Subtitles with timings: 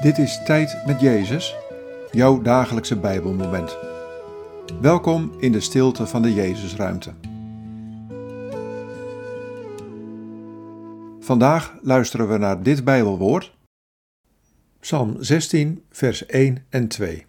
[0.00, 1.56] Dit is Tijd met Jezus,
[2.10, 3.76] jouw dagelijkse Bijbelmoment.
[4.80, 7.14] Welkom in de stilte van de Jezusruimte.
[11.20, 13.56] Vandaag luisteren we naar dit Bijbelwoord,
[14.78, 17.26] Psalm 16, vers 1 en 2.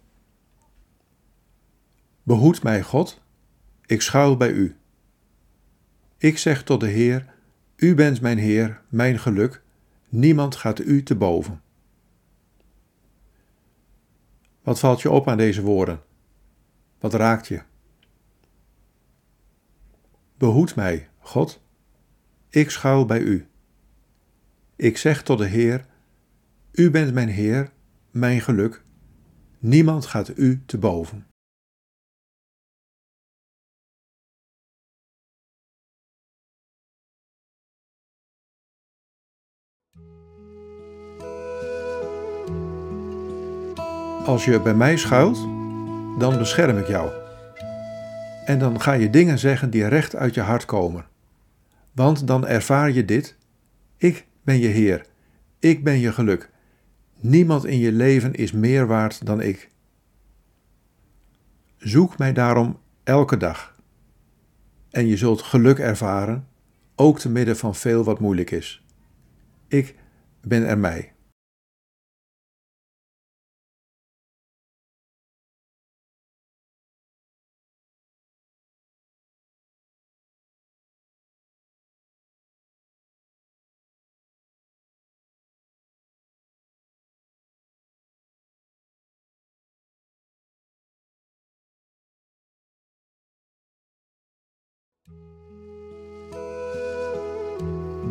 [2.24, 3.22] Behoed mij, God,
[3.86, 4.76] ik schuil bij U.
[6.18, 7.26] Ik zeg tot de Heer:
[7.76, 9.62] U bent mijn Heer, mijn geluk,
[10.10, 11.62] niemand gaat U te boven.
[14.62, 16.02] Wat valt je op aan deze woorden?
[17.00, 17.62] Wat raakt je?
[20.38, 21.62] Behoed mij, God,
[22.50, 23.48] ik schuil bij U.
[24.76, 25.86] Ik zeg tot de Heer:
[26.72, 27.72] U bent mijn Heer,
[28.12, 28.84] mijn geluk,
[29.60, 31.28] niemand gaat U te boven.
[44.26, 45.38] Als je bij mij schuilt,
[46.20, 47.12] dan bescherm ik jou.
[48.46, 51.06] En dan ga je dingen zeggen die recht uit je hart komen.
[51.92, 53.38] Want dan ervaar je dit:
[53.98, 55.06] ik ben je Heer,
[55.60, 56.50] ik ben je geluk.
[57.20, 59.70] Niemand in je leven is meer waard dan ik.
[61.78, 63.76] Zoek mij daarom elke dag.
[64.90, 66.48] En je zult geluk ervaren,
[66.96, 68.86] ook te midden van veel wat moeilijk is.
[69.68, 69.96] Ik
[70.42, 71.14] ben er mij.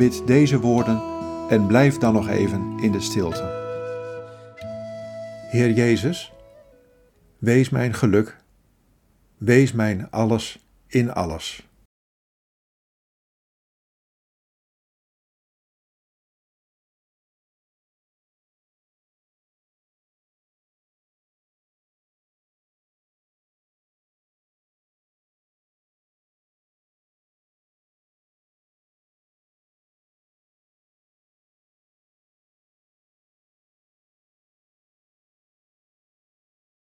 [0.00, 1.02] Bid deze woorden
[1.48, 3.42] en blijf dan nog even in de stilte.
[5.50, 6.32] Heer Jezus,
[7.38, 8.36] wees mijn geluk,
[9.38, 11.69] wees mijn alles in alles.